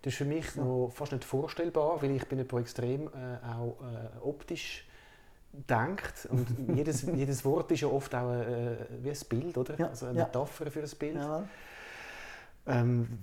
[0.01, 3.77] Das ist für mich noch fast nicht vorstellbar, weil ich bin jemand, extrem äh, auch
[3.81, 4.87] äh, optisch
[5.51, 6.27] denkt.
[6.31, 9.77] Und jedes, jedes Wort ist ja oft auch äh, wie ein Bild, oder?
[9.77, 10.25] Ja, Also eine ja.
[10.25, 11.15] Metapher für ein Bild.
[11.15, 11.43] Ja.
[12.65, 13.19] Ähm,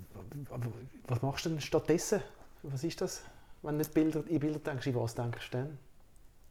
[1.07, 2.21] was machst du denn stattdessen?
[2.63, 3.23] Was ist das?
[3.63, 5.79] Wenn du nicht Bilder, in Bilder denkst, in was denkst du dann?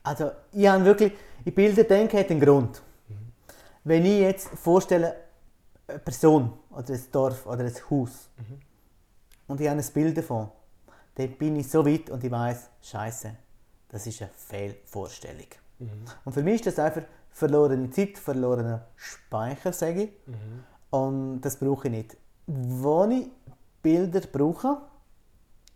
[0.04, 1.14] Also, ich habe wirklich,
[1.46, 2.82] in Bilder denken hat einen Grund.
[3.88, 5.16] Wenn ich jetzt vorstelle,
[5.88, 8.30] eine Person oder ein Dorf oder ein Haus
[9.48, 10.50] und ich habe ein Bild davon,
[11.16, 13.34] dann bin ich so weit und ich weiß, Scheiße,
[13.88, 15.48] das ist eine Fehlvorstellung.
[16.26, 20.12] Und für mich ist das einfach verlorene Zeit, verlorener Speicher, sage ich.
[20.90, 22.18] Und das brauche ich nicht.
[22.46, 23.30] Wo ich
[23.82, 24.82] Bilder brauche,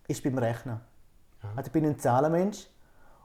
[0.10, 0.82] ist beim Rechnen.
[1.56, 2.68] Also ich bin ein Zahlenmensch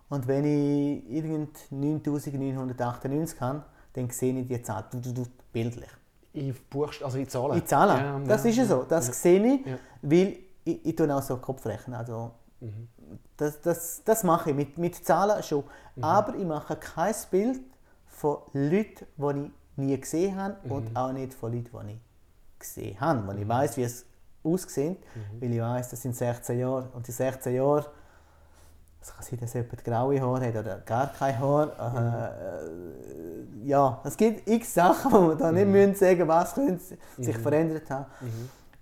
[0.08, 3.64] und wenn ich irgend 9998 habe,
[3.96, 5.90] dann sehe ich die Zahl du, du, du, bildlich.
[6.34, 7.58] In Buchst also in Zahlen?
[7.58, 7.96] In Zahlen.
[7.96, 8.84] Ja, das ja, ist ja so.
[8.86, 9.78] Das sehe ich, Ja.
[10.02, 11.98] weil ich, ich tue auch so Kopfrechnen.
[11.98, 12.32] Also,
[13.36, 15.64] das, das, das mache ich mit, mit Zahlen schon.
[16.00, 17.60] Aber ich mache kein Bild
[18.06, 23.00] von Leuten, die ich nie gesehen habe und auch nicht von Leuten, die ich gesehen
[23.00, 23.26] habe.
[23.28, 24.04] Wenn ich weiß, wie es
[24.42, 24.98] aussieht,
[25.40, 27.86] weil ich weiß, das sind 16 Jahre und die 16 Jahre
[29.06, 32.32] es kann sein, dass jemand graue Haare hat oder gar kein Haar.
[32.32, 37.38] Äh, ja, es gibt x Sachen, wo man da nicht müssen sagen was könnte sich
[37.38, 38.06] verändert haben.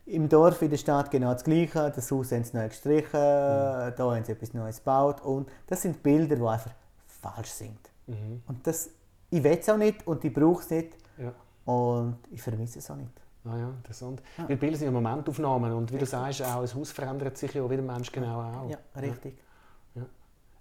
[0.07, 1.93] Im Dorf, in der Stadt genau das Gleiche.
[1.95, 5.21] Das Haus haben sie neu gestrichen, da haben sie etwas Neues gebaut.
[5.23, 6.73] Und das sind Bilder, die einfach
[7.07, 7.79] falsch sind.
[8.07, 8.43] Mhm.
[8.47, 8.91] Und das,
[9.31, 10.97] ich will es auch nicht und ich brauche es nicht.
[11.19, 11.33] Ja.
[11.73, 13.13] Und ich vermisse es auch nicht.
[13.47, 14.23] Ah ja, interessant.
[14.47, 17.69] Weil Bilder sind ja Momentaufnahmen und wie du sagst, auch ein Haus verändert sich ja
[17.69, 18.71] wie der Mensch genau auch.
[18.71, 19.39] Ja, richtig.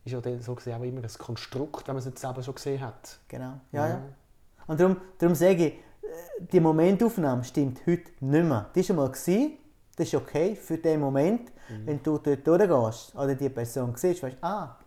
[0.04, 0.18] Ja.
[0.20, 2.56] Ist ja dann so gesehen auch immer ein Konstrukt, wenn man es nicht selber schon
[2.56, 3.20] gesehen hat.
[3.28, 3.60] Genau.
[3.72, 4.02] Ja, ja.
[4.68, 5.78] Und darum, darum sage ich, äh,
[6.40, 8.70] die Momentaufnahme stimmt heute nicht mehr.
[8.74, 9.58] Die war schon mal, gewesen,
[9.96, 11.52] das ist okay für den Moment.
[11.86, 14.78] Wenn du dort durchgehst oder die Person siehst, weißt du, ah,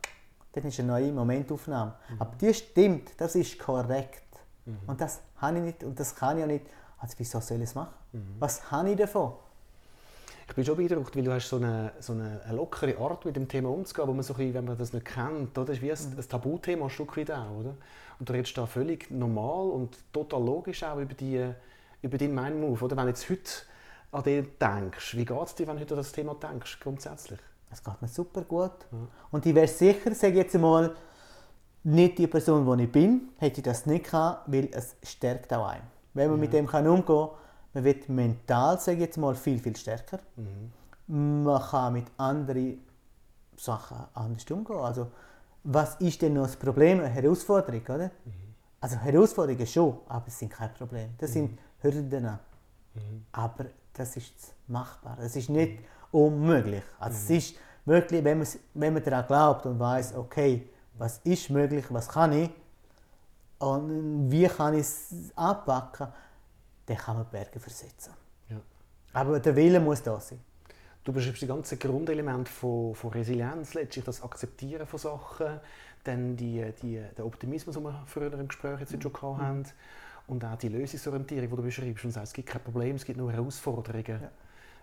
[0.53, 1.95] dann ist eine neue Momentaufnahme.
[2.19, 4.23] Aber die stimmt, das ist korrekt.
[4.87, 6.67] Und das habe ich nicht und das kann ich auch nicht.
[6.99, 7.95] Also wieso soll ich es machen?
[8.39, 9.33] Was habe ich davon?
[10.49, 13.37] Ich bin schon beeindruckt, weil du hast so eine, so eine, eine lockere Art, mit
[13.37, 15.67] dem Thema umzugehen, wo man so ein bisschen, wenn man das nicht kennt, oder?
[15.67, 17.75] das ist wie ein, ein Tabuthema ein Stück weit auch, oder?
[18.19, 21.53] Und du redest da völlig normal und total logisch auch über, die,
[22.01, 22.97] über deinen Mind-Move, oder?
[22.97, 23.51] Wenn du jetzt heute
[24.13, 27.41] an den denkst, wie geht es dir, wenn du heute an das Thema denkst, grundsätzlich?
[27.71, 28.87] Es geht mir super gut.
[29.33, 30.95] Und ich wäre sicher, sage ich jetzt einmal,
[31.83, 35.67] nicht die Person, die ich bin, hätte ich das nicht gehabt, weil es stärkt auch
[35.67, 35.85] einen.
[36.15, 37.29] Wenn man mit dem kann umgehen kann,
[37.77, 40.19] man wird mental, sage ich jetzt mal, viel, viel stärker.
[41.07, 42.81] Man kann mit anderen
[43.55, 44.79] Sachen anders umgehen.
[44.79, 45.09] Also,
[45.63, 47.01] was ist denn noch das Problem?
[47.01, 48.11] Eine Herausforderung, oder?
[48.81, 51.11] Also Herausforderungen schon, aber es sind kein Problem.
[51.19, 52.39] Das sind Hürden.
[53.33, 55.19] Aber das ist machbar.
[55.21, 56.85] Es ist nicht unmöglich.
[56.99, 61.51] Also es ist wirklich, wenn man, wenn man daran glaubt und weiß, okay, was ist
[61.51, 62.51] möglich, was kann ich
[63.59, 66.09] und wie kann ich es anpacken,
[66.87, 68.13] dann kann man Berge versetzen.
[68.49, 68.61] Ja.
[69.13, 70.41] Aber der Wille muss da sein.
[71.05, 75.61] Du beschreibst die ganzen Grundelemente von, von Resilienz, letztlich das Akzeptieren von Sachen,
[76.03, 79.65] dann die, die, der Optimismus, den wir früher im Gespräch jetzt schon gehabt haben,
[80.29, 83.19] und auch die Lösungsorientierung, die du beschreibst und sagst, es gibt kein Problem, es gibt
[83.19, 84.23] nur Herausforderungen.
[84.23, 84.31] Ja.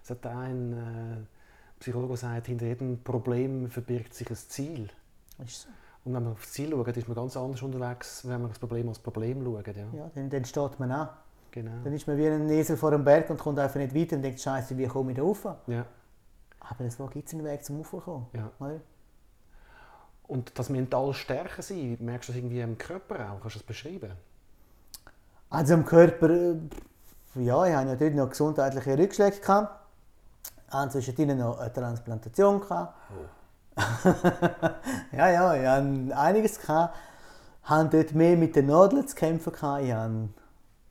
[0.01, 4.89] Es hat ein äh, Psychologe gesagt, hinter jedem Problem verbirgt sich ein Ziel.
[5.43, 5.69] Ist so.
[6.05, 8.59] Und wenn man auf das Ziel schaut, ist man ganz anders unterwegs, wenn man das
[8.59, 9.67] Problem als Problem schaut.
[9.67, 9.85] Ja.
[9.93, 11.09] Ja, dann, dann steht man an.
[11.53, 11.83] Genau.
[11.83, 14.23] Dann ist man wie ein Esel vor einem Berg und kommt einfach nicht weiter und
[14.23, 15.45] denkt, Scheiße, wie komme ich da rauf?
[15.67, 15.85] Ja.
[16.59, 18.25] Aber es gibt einen Weg zum Raufkommen.
[18.33, 18.49] Ja.
[18.59, 18.79] oder?
[20.23, 23.39] Und das mental stärker sein, merkst du das irgendwie im Körper auch?
[23.39, 24.13] Kannst du das beschreiben?
[25.51, 26.55] Also im Körper, äh,
[27.35, 29.37] ja, ich hatte natürlich noch gesundheitliche Rückschläge.
[29.37, 29.79] Gehabt.
[30.67, 32.61] Ich hatte zwischendrin noch eine Transplantation.
[32.61, 32.95] Gehabt.
[35.11, 36.59] ja, ja, ich hatte einiges.
[36.59, 36.95] Gehabt.
[37.63, 39.53] Ich hatte dort mehr mit den Nadeln zu kämpfen.
[39.53, 39.83] Gehabt.
[39.83, 40.29] Ich hatte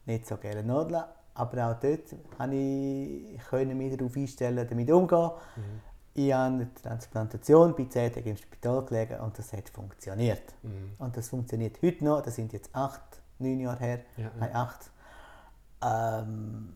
[0.07, 1.05] nicht so gerne Nudeln.
[1.35, 5.31] Aber auch dort konnte ich mich darauf einstellen, damit umzugehen.
[5.57, 5.81] Mhm.
[6.15, 10.43] Ich habe eine Transplantation bei 10 Tagen im Spital gelegen und das hat funktioniert.
[10.63, 10.93] Mhm.
[10.99, 12.21] Und das funktioniert heute noch.
[12.21, 14.01] Das sind jetzt acht, neun Jahre her.
[14.19, 14.31] Ja, ja.
[14.39, 14.91] Nein, acht.
[15.83, 16.73] Ähm,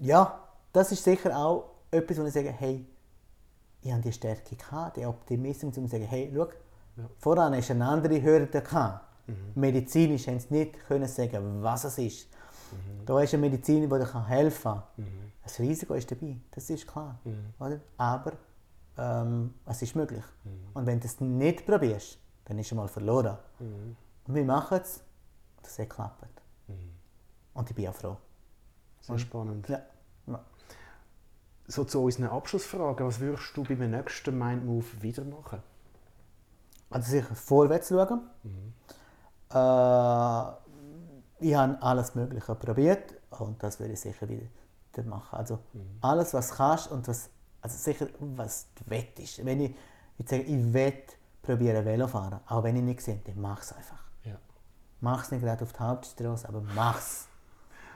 [0.00, 2.86] ja, das ist sicher auch etwas, wo ich sage, hey,
[3.82, 6.46] ich habe die Stärke gehabt, den Optimismus, um zu sagen, hey, schau,
[6.96, 7.10] ja.
[7.18, 9.04] voran ist eine andere Hürde gehabt.
[9.26, 9.34] Mhm.
[9.54, 12.28] Medizinisch haben sie nicht können sagen, was es ist.
[12.72, 13.06] Mhm.
[13.06, 14.82] Da ist eine Medizin, die dir helfen kann.
[14.96, 15.32] Mhm.
[15.42, 17.18] Das Risiko ist dabei, das ist klar.
[17.24, 17.54] Mhm.
[17.58, 17.80] Oder?
[17.96, 18.32] Aber
[18.96, 20.24] ähm, es ist möglich.
[20.44, 20.50] Mhm.
[20.74, 23.38] Und wenn du es nicht probierst, dann ist du mal verloren.
[23.58, 23.96] Mhm.
[24.26, 25.02] Und wir machen es,
[25.56, 26.24] und es hat geklappt.
[27.52, 28.16] Und ich bin auch froh.
[29.00, 29.68] Sehr spannend.
[29.68, 29.82] Ja.
[30.26, 30.40] ja.
[31.66, 35.62] So zu unseren Abschlussfragen, was würdest du beim nächsten Mindmove wieder machen?
[36.90, 38.20] Also sicher vorwärts schauen.
[38.42, 38.72] Mhm.
[39.50, 40.52] Äh,
[41.40, 44.48] ich habe alles Mögliche probiert und das würde ich sicher wieder
[45.04, 45.36] machen.
[45.36, 45.98] Also mhm.
[46.00, 47.30] alles, was du kannst und was,
[47.62, 49.44] also sicher, was du wettest.
[49.44, 49.74] Wenn ich,
[50.18, 54.02] ich sage, ich wette probieren Velofahren, auch wenn ich nicht sehe, dann mach es einfach.
[54.24, 54.36] Ja.
[55.00, 57.26] Mach es nicht gerade auf der Hauptstraße, aber mach es.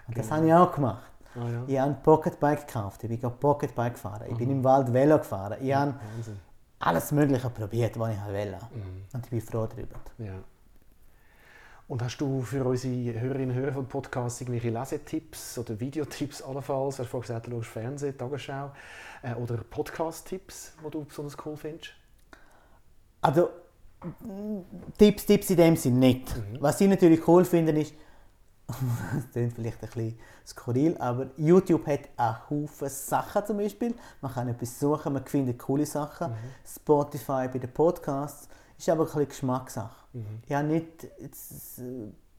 [0.06, 0.26] Und genau.
[0.26, 1.10] das habe ich auch gemacht.
[1.36, 1.64] Oh, ja.
[1.66, 4.38] Ich habe ein Pocketbike gekauft, ich bin Pocketbike gefahren, ich Aha.
[4.38, 5.94] bin im Wald Velo gefahren, ich ja, habe
[6.78, 8.58] alles Mögliche probiert, was ich wollte.
[8.72, 9.04] Mhm.
[9.12, 9.96] Und ich bin froh darüber.
[10.18, 10.34] Ja.
[11.86, 16.96] Und hast du für unsere Hörerinnen und Hörer von Podcasts irgendwelche Lesetipps oder Videotipps allenfalls?
[16.96, 18.72] Du hast vorhin gesagt, du schaust Fernsehen, Tagesschau.
[19.22, 21.90] Äh, oder Podcast-Tipps, die du besonders cool findest?
[23.20, 23.50] Also,
[24.96, 26.34] Tipps, Tipps in dem Sinne nicht.
[26.34, 26.56] Mhm.
[26.60, 27.94] Was ich natürlich cool finde, ist,
[28.66, 33.94] das klingt vielleicht ein bisschen skurril, aber YouTube hat einen Haufen Sachen zum Beispiel.
[34.22, 36.30] Man kann etwas suchen, man findet coole Sachen.
[36.30, 36.36] Mhm.
[36.66, 40.04] Spotify bei den Podcasts ist aber ein bisschen Geschmackssache.
[40.12, 40.42] Mhm.
[40.46, 41.80] Ich habe nicht, jetzt,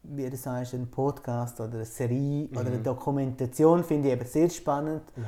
[0.04, 2.58] wie du sagst, einen Podcast oder eine Serie mhm.
[2.58, 5.26] oder eine Dokumentation, finde ich eben sehr spannend, mhm.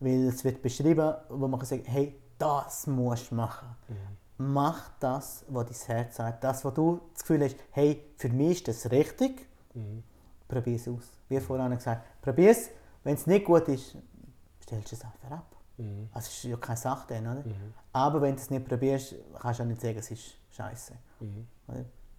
[0.00, 3.68] weil es wird beschrieben, wo man kann sagen hey, das musst du machen.
[3.88, 3.96] Mhm.
[4.36, 6.42] Mach das, was dein Herz sagt.
[6.42, 10.02] Das, was du das Gefühl hast, hey, für mich ist das richtig, mhm.
[10.48, 11.12] probier es aus.
[11.28, 12.70] Wie vorhin gesagt, probier es.
[13.04, 13.96] Wenn es nicht gut ist,
[14.62, 15.54] stellst du es einfach ab.
[15.76, 16.08] Mhm.
[16.12, 17.46] Also es ist ja keine Sache dann, oder?
[17.46, 17.74] Mhm.
[17.92, 20.94] Aber wenn du es nicht probierst, kannst du auch nicht sagen, es ist scheiße.
[21.20, 21.46] Mhm.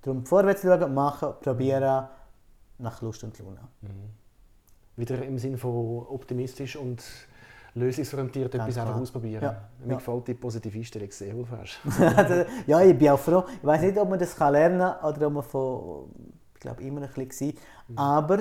[0.01, 2.07] Darum vorwärts schauen, machen, probieren,
[2.77, 3.59] nach Lust und Laune.
[3.81, 4.09] Mhm.
[4.97, 7.03] Wieder im Sinne von optimistisch und
[7.73, 9.43] lösungsorientiert Ganz etwas einfach ausprobieren.
[9.43, 9.69] Ja.
[9.79, 9.95] Mir ja.
[9.97, 11.47] gefällt die positive Einstellung sehr gut
[12.67, 13.43] ja, ich bin auch froh.
[13.57, 16.09] Ich weiß nicht, ob man das lernen kann oder ob man von,
[16.53, 17.61] ich glaube, immer ein bisschen war.
[17.87, 17.97] Mhm.
[17.97, 18.39] Aber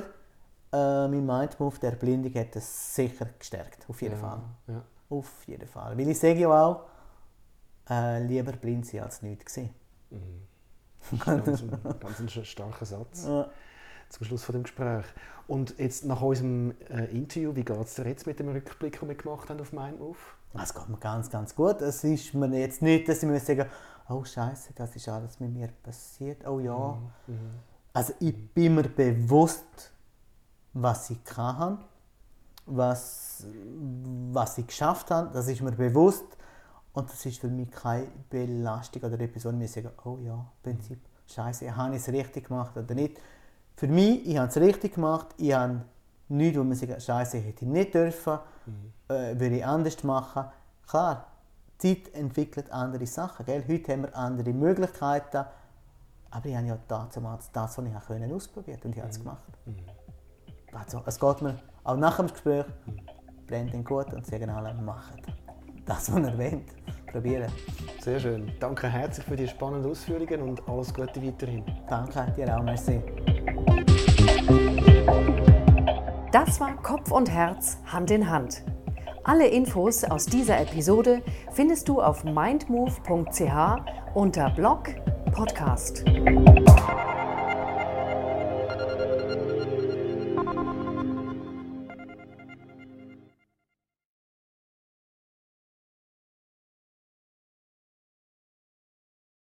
[0.72, 4.20] äh, mein Mindmove der Blindung hat das sicher gestärkt, auf jeden ja.
[4.20, 4.40] Fall.
[4.68, 4.84] Ja.
[5.10, 5.98] Auf jeden Fall.
[5.98, 6.84] Weil ich sage ja auch,
[7.90, 9.70] äh, lieber blind sein als nichts sehen.
[10.14, 11.18] Mhm.
[11.18, 13.50] Ganz, ein, ganz ein starker Satz ja.
[14.08, 15.04] zum Schluss von dem Gespräch.
[15.46, 19.08] Und jetzt nach unserem äh, Interview, wie geht es dir jetzt mit dem Rückblick, den
[19.08, 20.36] wir gemacht haben auf Mindmove?
[20.62, 21.82] Es geht mir ganz, ganz gut.
[21.82, 23.66] Es ist mir jetzt nicht, dass ich mir sagen
[24.08, 26.46] oh Scheiße, das ist alles mit mir passiert.
[26.46, 26.98] Oh ja.
[27.26, 27.38] Mhm.
[27.92, 29.92] Also ich bin mir bewusst,
[30.72, 31.78] was ich kann,
[32.66, 33.46] was,
[34.32, 35.30] was ich geschafft habe.
[35.32, 36.24] Das ist mir bewusst.
[36.94, 40.46] Und das ist für mich keine Belastung oder etwas, wo ich sagen oh ja, im
[40.62, 43.20] Prinzip, scheiße, habe ich es richtig gemacht oder nicht.
[43.76, 45.80] Für mich, ich habe es richtig gemacht, ich habe
[46.28, 48.92] nichts, wo man sagt, scheiße, hätte ich nicht dürfen, mhm.
[49.08, 50.44] äh, würde ich anders machen.
[50.86, 51.26] Klar,
[51.82, 53.44] die Zeit entwickelt andere Sachen.
[53.44, 53.64] Gell?
[53.66, 55.44] Heute haben wir andere Möglichkeiten,
[56.30, 59.22] aber ich habe ja damals das, was ich können, ausprobiert und ich habe es mhm.
[59.24, 59.42] gemacht.
[59.66, 59.76] Mhm.
[60.72, 63.00] Also, es geht mir auch nach dem Gespräch, mhm.
[63.48, 65.20] brennt den gut und sagen alle, machen
[65.86, 66.60] das, was er will,
[67.10, 67.50] probieren.
[68.00, 68.52] Sehr schön.
[68.60, 71.64] Danke herzlich für die spannenden Ausführungen und alles Gute weiterhin.
[71.88, 72.62] Danke, dir auch.
[72.62, 73.00] Merci.
[76.32, 78.62] Das war Kopf und Herz Hand in Hand.
[79.22, 84.90] Alle Infos aus dieser Episode findest du auf mindmove.ch unter Blog
[85.32, 86.04] Podcast.